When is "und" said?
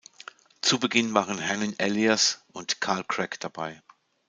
2.53-2.81